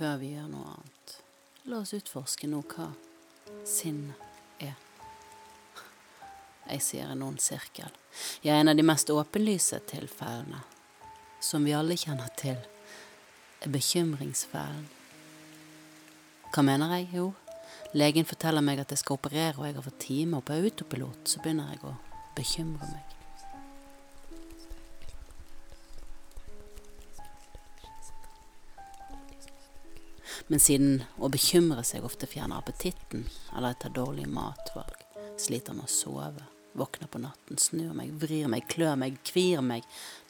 før 0.00 0.16
vi 0.16 0.30
gjør 0.32 0.46
noe 0.48 0.68
annet, 0.78 1.16
la 1.68 1.82
oss 1.82 1.90
utforske 1.92 2.48
nå 2.48 2.62
hva 2.72 2.86
sinn 3.68 4.06
er. 4.56 4.78
Jeg 6.70 6.84
sier 6.86 7.10
en 7.12 7.24
ond 7.26 7.42
sirkel. 7.42 7.90
Ja, 8.40 8.54
en 8.54 8.72
av 8.72 8.78
de 8.78 8.86
mest 8.86 9.12
åpenlyse 9.12 9.82
tilfellene, 9.90 10.62
som 11.44 11.68
vi 11.68 11.76
alle 11.76 11.98
kjenner 12.00 12.32
til, 12.40 12.56
er 13.60 13.76
bekymringsfellen. 13.76 14.88
Hva 16.48 16.64
mener 16.64 16.96
jeg? 16.96 17.10
Jo, 17.18 17.28
legen 17.92 18.24
forteller 18.24 18.64
meg 18.64 18.80
at 18.80 18.94
jeg 18.94 19.04
skal 19.04 19.20
operere, 19.20 19.58
og 19.58 19.68
jeg 19.68 19.76
har 19.76 19.88
fått 19.90 20.04
time, 20.06 20.40
og 20.40 20.48
på 20.48 20.56
autopilot 20.56 21.28
så 21.28 21.44
begynner 21.44 21.74
jeg 21.74 21.84
å 21.84 21.96
bekymre 22.38 22.88
meg. 22.88 23.19
Men 30.50 30.62
siden 30.62 31.04
å 31.22 31.30
bekymre 31.30 31.84
seg 31.86 32.02
ofte 32.06 32.26
fjerner 32.26 32.58
appetitten, 32.58 33.28
eller 33.54 33.70
jeg 33.70 33.82
tar 33.84 33.92
dårlige 33.94 34.30
matvalg, 34.34 35.04
sliter 35.38 35.76
med 35.76 35.86
å 35.86 35.92
sove, 35.92 36.46
våkner 36.74 37.10
på 37.10 37.20
natten, 37.22 37.58
snur 37.58 37.94
meg, 37.94 38.10
vrir 38.18 38.50
meg, 38.50 38.66
klør 38.70 38.96
meg, 38.98 39.18
kvir 39.26 39.62
meg 39.62 39.86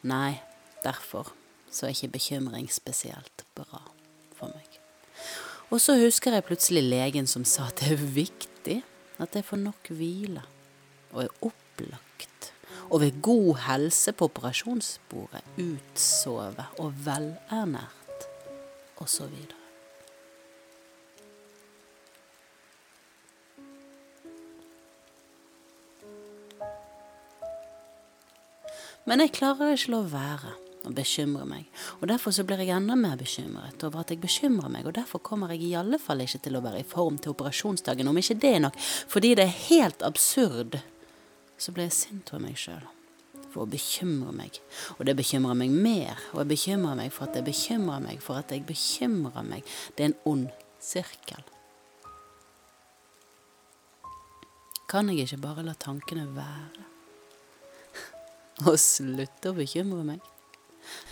Nei, 0.08 0.40
derfor 0.84 1.32
så 1.70 1.86
er 1.86 1.94
ikke 1.94 2.14
bekymring 2.16 2.68
spesielt 2.72 3.44
bra 3.56 3.80
for 4.36 4.52
meg. 4.52 4.78
Og 5.70 5.80
så 5.80 5.94
husker 6.00 6.34
jeg 6.34 6.46
plutselig 6.48 6.82
legen 6.82 7.28
som 7.30 7.44
sa 7.46 7.68
at 7.70 7.80
det 7.80 7.92
er 7.94 8.08
viktig 8.16 8.80
at 9.20 9.36
jeg 9.36 9.46
får 9.46 9.60
nok 9.62 9.92
hvile, 9.94 10.42
og 11.12 11.24
er 11.24 11.46
opplagt, 11.46 12.50
og 12.90 13.04
ved 13.04 13.20
god 13.22 13.62
helse 13.68 14.12
på 14.16 14.28
operasjonsbordet 14.28 15.44
utsove 15.62 16.66
og 16.82 16.92
velernært, 17.06 18.28
og 19.00 19.08
Men 29.10 29.24
jeg 29.24 29.32
klarer 29.40 29.72
ikke 29.74 29.90
la 29.90 30.04
være 30.06 30.50
å 30.86 30.90
bekymre 30.94 31.42
meg, 31.44 31.64
og 31.98 32.06
derfor 32.12 32.30
så 32.30 32.44
blir 32.46 32.60
jeg 32.62 32.70
enda 32.76 32.94
mer 32.94 33.16
bekymret 33.18 33.82
over 33.84 34.04
at 34.04 34.12
jeg 34.14 34.20
bekymrer 34.22 34.70
meg, 34.70 34.86
og 34.86 34.94
derfor 34.94 35.18
kommer 35.18 35.50
jeg 35.50 35.64
i 35.66 35.74
alle 35.74 35.98
fall 35.98 36.22
ikke 36.22 36.38
til 36.44 36.56
å 36.56 36.62
være 36.62 36.84
i 36.84 36.86
form 36.86 37.18
til 37.18 37.34
operasjonsdagen, 37.34 38.06
om 38.06 38.20
ikke 38.20 38.38
det 38.38 38.52
er 38.54 38.62
nok, 38.62 38.78
fordi 39.10 39.32
det 39.34 39.48
er 39.48 39.56
helt 39.66 40.04
absurd. 40.06 40.78
Så 41.58 41.74
blir 41.74 41.88
jeg 41.88 41.96
sint 41.98 42.30
over 42.30 42.44
meg 42.46 42.60
sjøl 42.60 42.86
for 43.50 43.64
å 43.64 43.70
bekymre 43.72 44.30
meg, 44.30 44.60
og 44.94 45.02
det 45.08 45.16
bekymrer 45.18 45.58
meg 45.58 45.74
mer, 45.74 46.20
og 46.30 46.44
jeg 46.44 46.52
bekymrer 46.52 47.00
meg 47.02 47.10
for 47.16 47.26
at 47.26 47.40
jeg 47.40 47.48
bekymrer 47.50 48.04
meg 48.04 48.22
for 48.22 48.38
at 48.38 48.54
jeg 48.54 48.62
bekymrer 48.68 49.48
meg. 49.48 49.74
Det 49.98 50.06
er 50.06 50.12
en 50.12 50.20
ond 50.30 50.46
sirkel. 50.78 51.42
Kan 54.86 55.10
jeg 55.10 55.26
ikke 55.26 55.42
bare 55.42 55.66
la 55.66 55.74
tankene 55.74 56.28
være? 56.38 56.89
Og 58.66 58.76
slutte 58.80 59.52
å 59.52 59.56
bekymre 59.56 60.04
meg? 60.04 60.20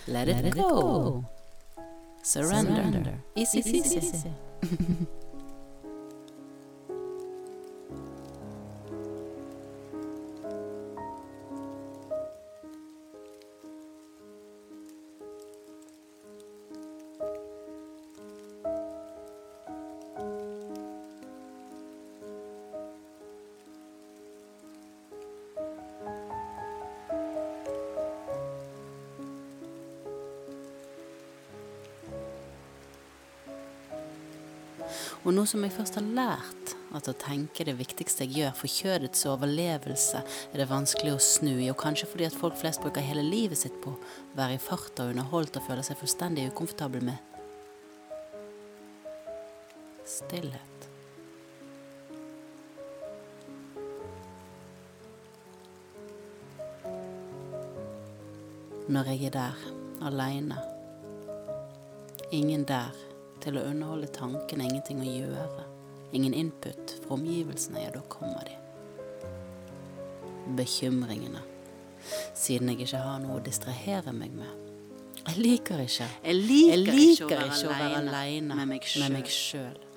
Let, 0.08 0.28
it, 0.28 0.54
go. 0.56 1.24
Surrender. 2.22 3.14
Easy, 3.36 3.62
easy, 3.64 3.98
easy. 3.98 5.08
Og 35.26 35.34
nå 35.34 35.42
som 35.50 35.64
jeg 35.64 35.74
først 35.74 35.98
har 35.98 36.06
lært 36.14 36.74
at 36.96 37.08
å 37.10 37.16
tenke 37.18 37.64
det 37.66 37.74
viktigste 37.76 38.24
jeg 38.24 38.38
gjør 38.38 38.54
for 38.56 38.72
kjødets 38.72 39.26
overlevelse, 39.28 40.22
er 40.52 40.60
det 40.60 40.68
vanskelig 40.70 41.16
å 41.16 41.22
snu 41.22 41.56
i, 41.56 41.68
og 41.72 41.80
kanskje 41.80 42.08
fordi 42.08 42.28
at 42.28 42.36
folk 42.38 42.56
flest 42.56 42.80
bruker 42.84 43.04
hele 43.04 43.24
livet 43.26 43.60
sitt 43.60 43.76
på 43.82 43.92
å 43.92 44.38
være 44.38 44.56
i 44.56 44.62
farta 44.62 45.04
og 45.04 45.12
underholdt 45.12 45.58
og 45.58 45.66
føle 45.66 45.84
seg 45.84 45.98
fullstendig 46.00 46.48
ukomfortable 46.52 47.02
med 47.10 47.18
stillhet. 50.08 50.64
Når 58.88 59.12
jeg 59.12 59.28
er 59.28 59.34
der, 59.34 59.60
aleine, 60.00 60.56
ingen 62.32 62.64
der 62.64 63.07
til 63.48 63.58
å 63.60 63.64
underholde 63.70 64.10
tankene, 64.12 64.68
ingenting 64.68 65.00
å 65.00 65.08
gjøre. 65.08 65.66
Ingen 66.16 66.34
input 66.36 66.94
fra 67.02 67.16
omgivelsene, 67.16 67.84
ja, 67.86 67.92
da 67.94 68.02
kommer 68.12 68.48
de. 68.48 68.56
Bekymringene. 70.58 71.42
Siden 72.36 72.72
jeg 72.72 72.86
ikke 72.86 73.02
har 73.02 73.20
noe 73.22 73.38
å 73.40 73.44
distrahere 73.44 74.14
meg 74.16 74.36
med. 74.36 74.64
Jeg 75.28 75.42
liker 75.42 75.82
ikke 75.82 76.06
Jeg 76.24 76.36
liker, 76.38 76.70
Jeg 76.70 76.78
liker 76.86 77.42
ikke 77.48 77.68
å 77.68 77.74
være 77.74 78.00
aleine 78.04 78.56
med 78.56 79.12
meg 79.18 79.28
sjøl. 79.32 79.87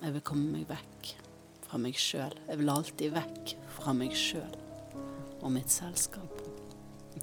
Jeg 0.00 0.14
vil 0.14 0.22
komme 0.24 0.48
meg 0.54 0.64
vekk 0.70 1.10
fra 1.66 1.78
meg 1.80 1.98
sjøl. 2.00 2.32
Jeg 2.48 2.60
vil 2.60 2.72
alltid 2.72 3.12
vekk 3.12 3.54
fra 3.76 3.92
meg 3.96 4.14
sjøl 4.16 4.56
og 5.40 5.52
mitt 5.52 5.72
selskap. 5.72 6.40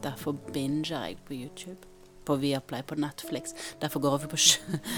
Derfor 0.04 0.38
binger 0.54 0.94
jeg 0.94 1.18
på 1.25 1.34
YouTube, 1.34 1.90
på 2.25 2.38
Viaplay, 2.42 2.84
på 2.86 2.98
Netflix. 3.00 3.54
Derfor 3.81 4.04
går 4.04 4.19
jeg 4.19 4.30
på, 4.30 4.40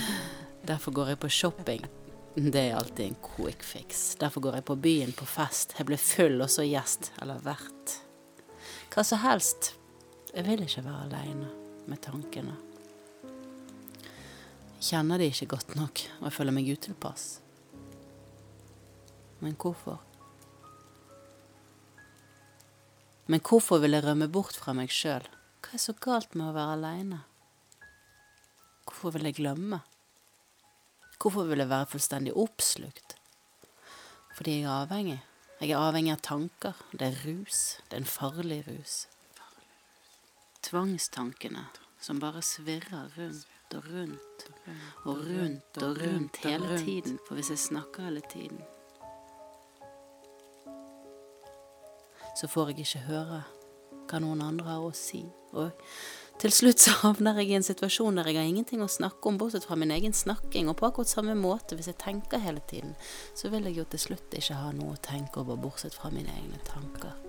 Derfor 0.69 0.91
går 0.91 1.13
jeg 1.13 1.19
på 1.23 1.31
shopping. 1.31 1.87
Det 2.35 2.61
er 2.61 2.77
alltid 2.77 3.05
en 3.05 3.17
quick 3.23 3.63
fix. 3.63 4.15
Derfor 4.19 4.41
går 4.41 4.59
jeg 4.59 4.67
på 4.67 4.75
byen 4.75 5.15
på 5.15 5.25
fest. 5.25 5.75
Jeg 5.79 5.87
blir 5.87 5.99
full 5.99 6.39
og 6.43 6.51
så 6.51 6.67
gjest, 6.67 7.13
eller 7.21 7.39
vert. 7.43 7.99
Hva 8.93 9.03
som 9.07 9.23
helst. 9.23 9.73
Jeg 10.35 10.45
vil 10.45 10.61
ikke 10.61 10.85
være 10.85 11.07
aleine 11.07 11.47
med 11.89 12.01
tankene. 12.05 12.55
Jeg 14.79 14.91
kjenner 14.91 15.19
de 15.19 15.31
ikke 15.31 15.53
godt 15.55 15.75
nok, 15.75 16.01
og 16.19 16.27
jeg 16.29 16.35
føler 16.37 16.55
meg 16.55 16.69
utilpass. 16.69 17.39
Men 19.39 19.55
hvorfor? 19.55 19.99
Men 23.29 23.43
hvorfor 23.45 23.77
vil 23.83 23.93
jeg 23.93 24.03
rømme 24.03 24.27
bort 24.31 24.57
fra 24.57 24.73
meg 24.73 24.91
sjøl? 24.91 25.27
Hva 25.61 25.75
er 25.77 25.83
så 25.83 25.93
galt 26.01 26.33
med 26.33 26.49
å 26.49 26.55
være 26.55 26.75
aleine? 26.79 27.21
Hvorfor 28.89 29.13
vil 29.15 29.29
jeg 29.29 29.37
glemme? 29.37 29.83
Hvorfor 31.19 31.45
vil 31.49 31.61
jeg 31.61 31.69
være 31.69 31.91
fullstendig 31.91 32.33
oppslukt? 32.33 33.15
Fordi 34.37 34.61
jeg 34.61 34.65
er 34.65 34.73
avhengig. 34.73 35.19
Jeg 35.59 35.73
er 35.75 35.83
avhengig 35.83 36.13
av 36.15 36.23
tanker. 36.23 36.81
Det 36.95 37.09
er 37.09 37.21
rus. 37.27 37.61
Det 37.89 37.97
er 37.97 38.01
en 38.01 38.09
farlig 38.09 38.63
rus. 38.69 39.01
Tvangstankene 40.63 41.67
som 41.99 42.19
bare 42.23 42.41
svirrer 42.41 43.11
rundt 43.17 43.75
og 43.75 43.85
rundt 43.93 44.45
og 45.05 45.23
rundt 45.27 45.81
og 45.83 46.01
rundt 46.01 46.41
hele 46.45 46.79
tiden. 46.79 47.19
For 47.27 47.35
hvis 47.35 47.51
jeg 47.53 47.59
snakker 47.67 48.07
hele 48.07 48.23
tiden, 48.31 48.63
så 52.39 52.47
får 52.47 52.71
jeg 52.71 52.85
ikke 52.85 53.05
høre 53.09 53.43
hva 54.09 54.19
noen 54.23 54.41
andre 54.41 54.71
har 54.71 54.85
å 54.85 54.95
si. 54.95 55.25
Og 55.53 55.73
til 56.39 56.53
slutt 56.55 56.79
så 56.79 56.93
havner 57.01 57.41
jeg 57.41 57.51
i 57.51 57.57
en 57.57 57.65
situasjon 57.67 58.19
der 58.19 58.29
jeg 58.31 58.39
har 58.39 58.47
ingenting 58.47 58.83
å 58.83 58.87
snakke 58.89 59.27
om, 59.27 59.39
bortsett 59.41 59.67
fra 59.67 59.75
min 59.79 59.91
egen 59.91 60.15
snakking. 60.15 60.71
Og 60.71 60.77
på 60.79 60.87
akkurat 60.87 61.11
samme 61.11 61.35
måte, 61.35 61.75
hvis 61.75 61.91
jeg 61.91 61.99
tenker 61.99 62.39
hele 62.39 62.63
tiden, 62.71 62.95
så 63.35 63.51
vil 63.51 63.67
jeg 63.67 63.81
jo 63.81 63.89
til 63.91 64.07
slutt 64.07 64.39
ikke 64.39 64.61
ha 64.61 64.71
noe 64.75 64.95
å 64.95 65.03
tenke 65.03 65.43
over, 65.43 65.59
bortsett 65.59 65.97
fra 65.99 66.13
mine 66.15 66.31
egne 66.39 66.61
tanker. 66.69 67.28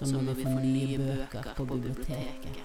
Så 0.00 0.16
må 0.16 0.32
vi 0.32 0.44
få 0.44 0.58
nye 0.64 0.98
bøker 0.98 1.50
på 1.56 1.64
biblioteket. 1.68 2.60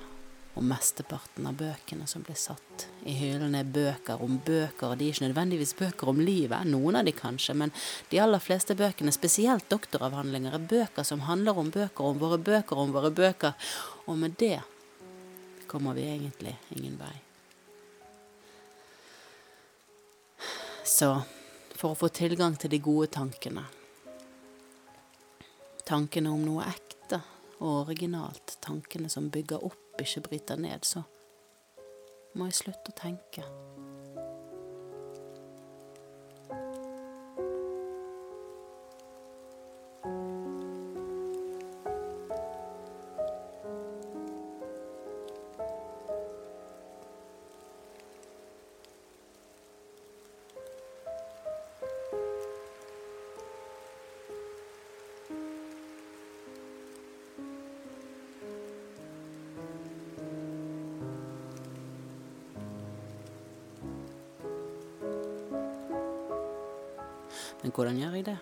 Og 0.56 0.64
mesteparten 0.64 1.50
av 1.50 1.58
bøkene 1.60 2.06
som 2.08 2.24
blir 2.24 2.38
satt 2.40 2.86
i 3.04 3.12
hyllene, 3.18 3.60
er 3.60 3.74
bøker 3.76 4.22
om 4.24 4.38
bøker, 4.40 4.94
og 4.94 4.96
de 4.96 5.10
er 5.10 5.12
ikke 5.12 5.26
nødvendigvis 5.26 5.76
bøker 5.76 6.14
om 6.14 6.22
livet, 6.24 6.64
noen 6.72 6.96
av 6.96 7.04
de 7.04 7.12
kanskje, 7.16 7.58
men 7.60 7.74
de 8.08 8.22
aller 8.24 8.40
fleste 8.40 8.78
bøkene, 8.80 9.12
spesielt 9.12 9.68
doktoravhandlinger, 9.68 10.56
er 10.56 10.70
bøker 10.72 11.04
som 11.04 11.26
handler 11.28 11.60
om 11.60 11.74
bøker 11.76 12.08
om 12.08 12.24
våre 12.24 12.40
bøker 12.40 12.80
om 12.86 12.96
våre 12.96 13.12
bøker, 13.12 13.52
og 14.08 14.20
med 14.24 14.40
det 14.40 14.62
kommer 15.68 15.98
vi 15.98 16.08
egentlig 16.08 16.56
ingen 16.72 16.96
vei. 17.04 17.16
Så 20.88 21.18
for 21.76 21.92
å 21.92 22.00
få 22.00 22.08
tilgang 22.16 22.56
til 22.56 22.72
de 22.72 22.80
gode 22.80 23.12
tankene, 23.12 23.66
tankene 25.86 26.32
om 26.34 26.42
noe 26.46 26.66
ekte, 26.68 27.22
og 27.62 27.86
originalt, 27.86 28.58
tankene 28.66 29.10
som 29.12 29.30
bygger 29.32 29.64
opp, 29.64 29.82
ikke 30.02 30.26
bryter 30.26 30.60
ned, 30.60 30.84
så 30.84 31.06
må 32.36 32.50
jeg 32.50 32.60
slutte 32.60 32.92
å 32.92 33.00
tenke. 33.00 33.46
Men 67.66 67.72
hvordan 67.74 67.96
gjør 67.98 68.12
jeg 68.14 68.26
det? 68.28 68.34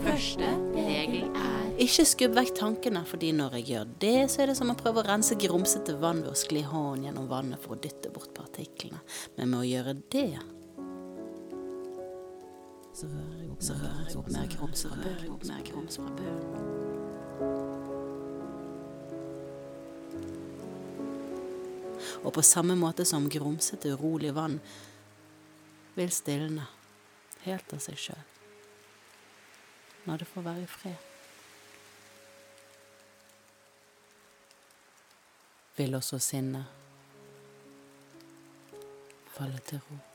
Første 0.00 0.50
regel 0.76 1.22
er 1.24 1.70
Ikke 1.80 2.04
skubb 2.04 2.36
vekk 2.36 2.52
tankene, 2.58 3.00
fordi 3.08 3.30
når 3.32 3.56
jeg 3.56 3.68
gjør 3.70 3.94
det, 4.04 4.18
så 4.28 4.42
er 4.44 4.52
det 4.52 4.58
som 4.60 4.68
å 4.68 4.76
prøve 4.76 5.00
å 5.00 5.06
rense 5.08 5.38
grumsete 5.40 5.96
vann 6.02 6.20
ved 6.20 6.34
å 6.34 6.36
skli 6.36 6.66
hånden 6.68 7.08
gjennom 7.08 7.30
vannet 7.30 7.64
for 7.64 7.78
å 7.78 7.80
dytte 7.80 8.12
bort 8.12 8.34
partiklene. 8.36 9.00
Men 9.40 9.54
med 9.54 9.62
å 9.62 9.70
gjøre 9.70 9.96
det 10.12 10.34
så 12.92 13.08
rører 13.08 14.04
jeg 14.04 14.18
opp, 14.20 14.28
mer 14.28 14.52
grums 14.52 14.84
fra 14.84 16.12
bunnen. 16.12 16.79
Og 22.24 22.34
på 22.36 22.42
samme 22.44 22.76
måte 22.76 23.04
som 23.08 23.28
grumsete, 23.32 23.94
urolig 23.96 24.34
vann 24.36 24.58
vil 25.96 26.12
stilne 26.12 26.66
helt 27.46 27.72
av 27.72 27.80
seg 27.82 27.98
sjøl 27.98 28.26
når 30.04 30.22
det 30.22 30.26
får 30.30 30.42
være 30.42 30.62
i 30.64 30.68
fred. 30.70 31.08
Vil 35.76 35.94
også 35.94 36.18
sinnet 36.24 36.64
falle 39.36 39.60
til 39.68 39.84
ro. 39.84 40.09